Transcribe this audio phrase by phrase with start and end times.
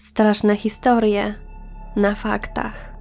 [0.00, 1.34] Straszne historie
[1.96, 2.92] na faktach.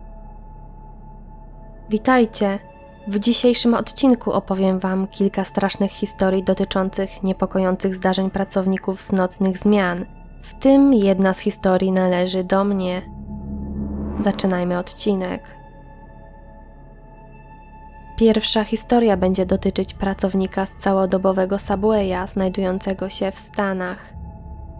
[1.89, 2.59] Witajcie!
[3.07, 10.05] W dzisiejszym odcinku opowiem Wam kilka strasznych historii dotyczących niepokojących zdarzeń pracowników z nocnych zmian.
[10.43, 13.01] W tym jedna z historii należy do mnie.
[14.19, 15.43] Zaczynajmy odcinek.
[18.17, 24.18] Pierwsza historia będzie dotyczyć pracownika z całodobowego Subwaya znajdującego się w Stanach.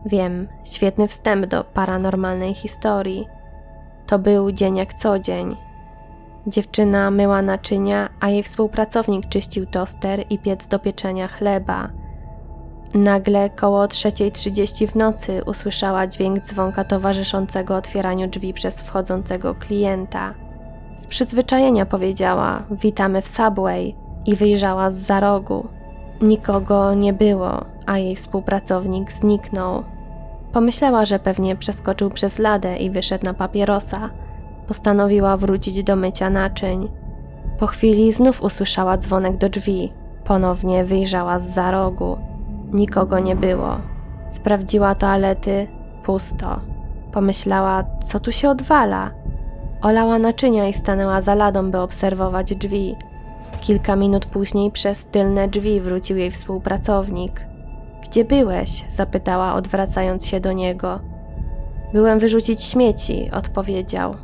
[0.05, 3.27] Wiem, świetny wstęp do paranormalnej historii.
[4.07, 5.55] To był dzień jak co dzień.
[6.47, 11.89] Dziewczyna myła naczynia, a jej współpracownik czyścił toster i piec do pieczenia chleba.
[12.93, 20.33] Nagle koło 3.30 w nocy usłyszała dźwięk dzwonka towarzyszącego otwieraniu drzwi przez wchodzącego klienta.
[20.97, 25.67] Z przyzwyczajenia powiedziała: Witamy w Subway i wyjrzała z za rogu.
[26.21, 29.83] Nikogo nie było, a jej współpracownik zniknął.
[30.53, 34.09] Pomyślała, że pewnie przeskoczył przez ladę i wyszedł na papierosa.
[34.67, 36.89] Postanowiła wrócić do mycia naczyń.
[37.59, 39.93] Po chwili znów usłyszała dzwonek do drzwi.
[40.25, 42.17] Ponownie wyjrzała z za rogu.
[42.73, 43.77] Nikogo nie było.
[44.29, 45.67] Sprawdziła toalety,
[46.03, 46.59] pusto.
[47.11, 49.11] Pomyślała, co tu się odwala.
[49.81, 52.95] Olała naczynia i stanęła za ladą, by obserwować drzwi.
[53.61, 57.45] Kilka minut później przez tylne drzwi wrócił jej współpracownik.
[58.03, 58.85] Gdzie byłeś?
[58.89, 60.99] zapytała, odwracając się do niego.
[61.93, 64.15] Byłem wyrzucić śmieci, odpowiedział.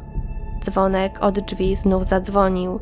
[0.61, 2.79] Dzwonek od drzwi znów zadzwonił.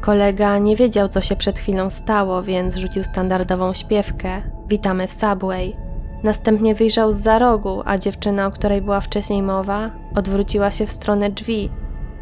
[0.00, 4.42] Kolega nie wiedział, co się przed chwilą stało, więc rzucił standardową śpiewkę.
[4.68, 5.76] Witamy w Subway.
[6.22, 10.92] Następnie wyjrzał z za rogu, a dziewczyna, o której była wcześniej mowa, odwróciła się w
[10.92, 11.70] stronę drzwi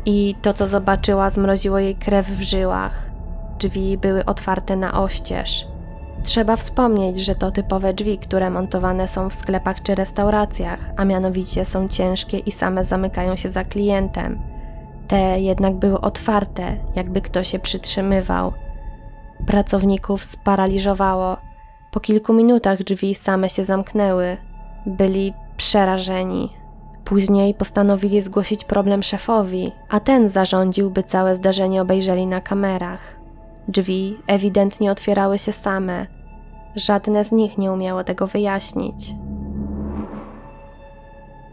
[0.07, 3.16] i to, co zobaczyła, zmroziło jej krew w żyłach.
[3.59, 5.67] Drzwi były otwarte na oścież.
[6.23, 11.65] Trzeba wspomnieć, że to typowe drzwi, które montowane są w sklepach czy restauracjach, a mianowicie
[11.65, 14.39] są ciężkie i same zamykają się za klientem.
[15.09, 18.53] Te jednak były otwarte, jakby ktoś się przytrzymywał.
[19.47, 21.37] Pracowników sparaliżowało.
[21.91, 24.37] Po kilku minutach drzwi same się zamknęły.
[24.87, 26.53] Byli przerażeni.
[27.05, 33.16] Później postanowili zgłosić problem szefowi, a ten zarządził, by całe zdarzenie obejrzeli na kamerach.
[33.69, 36.07] Drzwi ewidentnie otwierały się same.
[36.77, 39.15] Żadne z nich nie umiało tego wyjaśnić.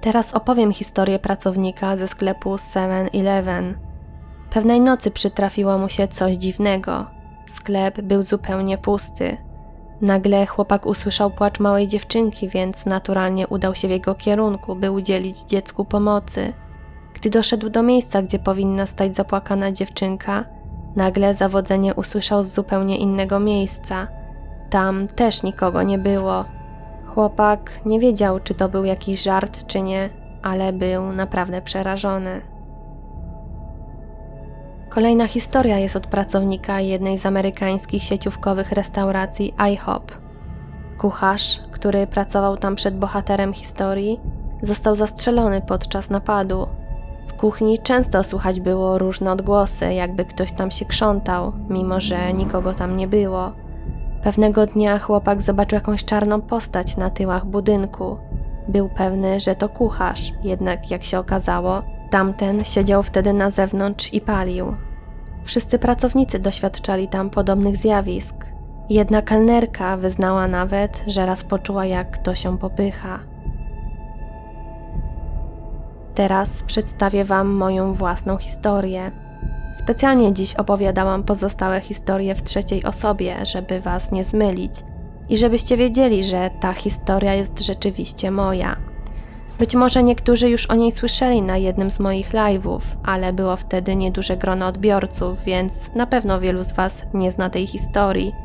[0.02, 3.74] Teraz opowiem historię pracownika ze sklepu 7-Eleven.
[4.52, 7.06] Pewnej nocy przytrafiło mu się coś dziwnego.
[7.48, 9.38] Sklep był zupełnie pusty.
[10.02, 15.40] Nagle chłopak usłyszał płacz małej dziewczynki, więc naturalnie udał się w jego kierunku, by udzielić
[15.40, 16.54] dziecku pomocy.
[17.14, 20.46] Gdy doszedł do miejsca, gdzie powinna stać zapłakana dziewczynka,
[20.96, 24.08] nagle zawodzenie usłyszał z zupełnie innego miejsca.
[24.70, 26.46] Tam też nikogo nie było.
[27.06, 30.10] Chłopak nie wiedział, czy to był jakiś żart, czy nie,
[30.42, 32.42] ale był naprawdę przerażony.
[34.90, 40.12] Kolejna historia jest od pracownika jednej z amerykańskich sieciówkowych restauracji IHOP.
[40.98, 44.20] Kucharz, który pracował tam przed bohaterem historii,
[44.62, 46.68] został zastrzelony podczas napadu.
[47.24, 52.74] Z kuchni często słychać było różne odgłosy, jakby ktoś tam się krzątał, mimo że nikogo
[52.74, 53.52] tam nie było.
[54.24, 58.18] Pewnego dnia chłopak zobaczył jakąś czarną postać na tyłach budynku.
[58.68, 64.22] Był pewny, że to kucharz, jednak jak się okazało, tamten siedział wtedy na zewnątrz i
[64.22, 64.76] palił.
[65.44, 68.46] Wszyscy pracownicy doświadczali tam podobnych zjawisk.
[68.90, 73.20] Jedna kelnerka wyznała nawet, że raz poczuła, jak ktoś ją popycha.
[76.16, 79.12] Teraz przedstawię Wam moją własną historię.
[79.74, 84.74] Specjalnie dziś opowiadałam pozostałe historie w trzeciej osobie, żeby Was nie zmylić
[85.30, 88.76] i żebyście wiedzieli, że ta historia jest rzeczywiście moja.
[89.60, 93.96] Być może niektórzy już o niej słyszeli na jednym z moich live'ów, ale było wtedy
[93.96, 98.36] nieduże grono odbiorców, więc na pewno wielu z Was nie zna tej historii.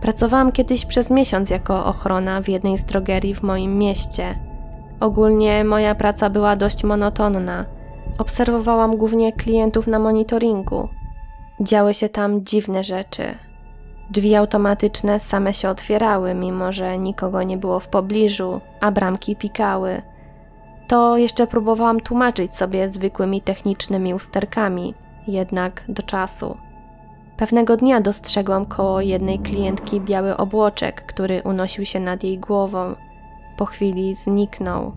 [0.00, 4.49] Pracowałam kiedyś przez miesiąc jako ochrona w jednej z drogerii w moim mieście.
[5.00, 7.64] Ogólnie moja praca była dość monotonna.
[8.18, 10.88] Obserwowałam głównie klientów na monitoringu.
[11.60, 13.22] Działy się tam dziwne rzeczy.
[14.10, 20.02] Drzwi automatyczne same się otwierały, mimo że nikogo nie było w pobliżu, a bramki pikały.
[20.88, 24.94] To jeszcze próbowałam tłumaczyć sobie zwykłymi technicznymi usterkami,
[25.26, 26.56] jednak do czasu.
[27.36, 32.94] Pewnego dnia dostrzegłam koło jednej klientki biały obłoczek, który unosił się nad jej głową.
[33.56, 34.92] Po chwili zniknął.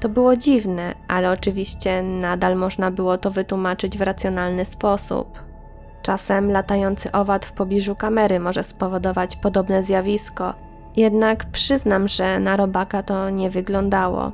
[0.00, 5.42] To było dziwne, ale oczywiście nadal można było to wytłumaczyć w racjonalny sposób.
[6.02, 10.54] Czasem latający owad w pobliżu kamery może spowodować podobne zjawisko,
[10.96, 14.32] jednak przyznam, że na robaka to nie wyglądało.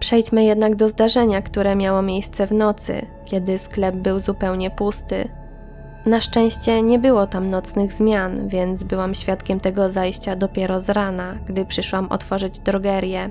[0.00, 5.28] Przejdźmy jednak do zdarzenia, które miało miejsce w nocy, kiedy sklep był zupełnie pusty.
[6.06, 11.34] Na szczęście nie było tam nocnych zmian, więc byłam świadkiem tego zajścia dopiero z rana,
[11.46, 13.30] gdy przyszłam otworzyć drogerię.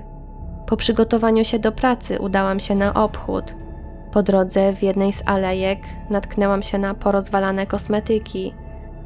[0.66, 3.54] Po przygotowaniu się do pracy udałam się na obchód.
[4.12, 5.78] Po drodze w jednej z alejek
[6.10, 8.52] natknęłam się na porozwalane kosmetyki,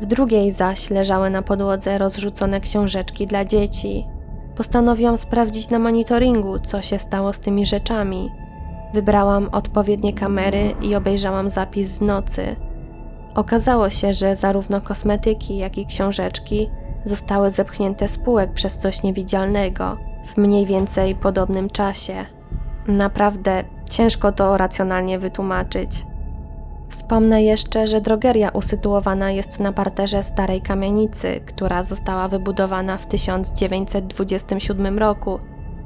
[0.00, 4.06] w drugiej zaś leżały na podłodze rozrzucone książeczki dla dzieci.
[4.56, 8.30] Postanowiłam sprawdzić na monitoringu, co się stało z tymi rzeczami.
[8.94, 12.56] Wybrałam odpowiednie kamery i obejrzałam zapis z nocy.
[13.37, 16.71] Okazało się, że zarówno kosmetyki, jak i książeczki
[17.05, 19.97] zostały zepchnięte z półek przez coś niewidzialnego
[20.27, 22.15] w mniej więcej podobnym czasie.
[22.87, 26.06] Naprawdę ciężko to racjonalnie wytłumaczyć.
[26.88, 34.99] Wspomnę jeszcze, że drogeria usytuowana jest na parterze starej kamienicy, która została wybudowana w 1927
[34.99, 35.38] roku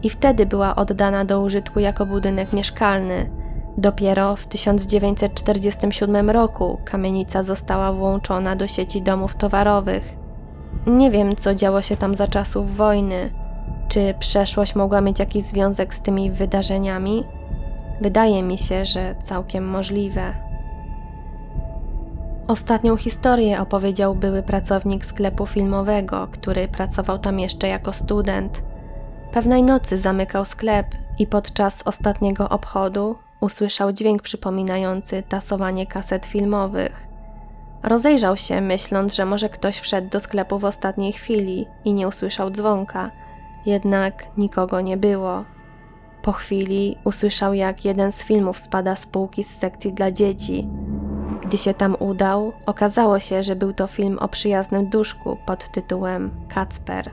[0.02, 3.39] i wtedy była oddana do użytku jako budynek mieszkalny.
[3.78, 10.14] Dopiero w 1947 roku kamienica została włączona do sieci domów towarowych.
[10.86, 13.30] Nie wiem, co działo się tam za czasów wojny.
[13.88, 17.24] Czy przeszłość mogła mieć jakiś związek z tymi wydarzeniami?
[18.00, 20.32] Wydaje mi się, że całkiem możliwe.
[22.48, 28.62] Ostatnią historię opowiedział były pracownik sklepu filmowego, który pracował tam jeszcze jako student.
[29.32, 30.86] Pewnej nocy zamykał sklep
[31.18, 37.06] i podczas ostatniego obchodu usłyszał dźwięk przypominający tasowanie kaset filmowych.
[37.82, 42.50] Rozejrzał się, myśląc, że może ktoś wszedł do sklepu w ostatniej chwili i nie usłyszał
[42.50, 43.10] dzwonka,
[43.66, 45.44] jednak nikogo nie było.
[46.22, 50.66] Po chwili usłyszał, jak jeden z filmów spada z półki z sekcji dla dzieci.
[51.42, 56.30] Gdy się tam udał, okazało się, że był to film o przyjaznym duszku pod tytułem
[56.48, 57.10] Kacper.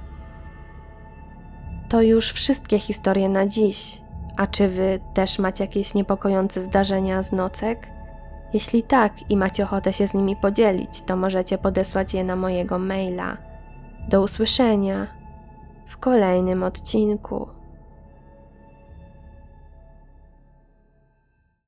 [1.90, 4.02] To już wszystkie historie na dziś.
[4.38, 7.90] A czy wy też macie jakieś niepokojące zdarzenia z nocek?
[8.54, 12.80] Jeśli tak i macie ochotę się z nimi podzielić, to możecie podesłać je na mojego
[12.80, 13.38] maila.
[14.10, 15.08] Do usłyszenia
[15.86, 17.57] w kolejnym odcinku.